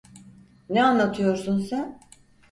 [0.69, 1.99] Ne anlatıyorsun sen?